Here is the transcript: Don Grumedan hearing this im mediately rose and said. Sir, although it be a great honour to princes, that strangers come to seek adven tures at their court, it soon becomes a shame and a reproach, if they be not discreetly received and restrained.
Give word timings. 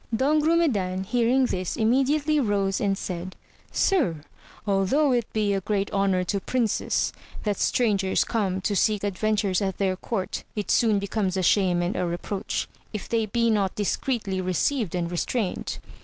Don 0.15 0.39
Grumedan 0.41 1.03
hearing 1.03 1.45
this 1.45 1.77
im 1.77 1.91
mediately 1.91 2.39
rose 2.39 2.81
and 2.81 2.97
said. 2.97 3.35
Sir, 3.71 4.23
although 4.65 5.11
it 5.11 5.31
be 5.31 5.53
a 5.53 5.61
great 5.61 5.91
honour 5.91 6.23
to 6.23 6.39
princes, 6.39 7.13
that 7.43 7.59
strangers 7.59 8.23
come 8.23 8.61
to 8.61 8.75
seek 8.75 9.03
adven 9.03 9.33
tures 9.35 9.61
at 9.61 9.77
their 9.77 9.95
court, 9.95 10.43
it 10.55 10.71
soon 10.71 10.97
becomes 10.97 11.37
a 11.37 11.43
shame 11.43 11.83
and 11.83 11.95
a 11.95 12.03
reproach, 12.07 12.67
if 12.91 13.07
they 13.07 13.27
be 13.27 13.51
not 13.51 13.75
discreetly 13.75 14.41
received 14.41 14.95
and 14.95 15.11
restrained. 15.11 15.77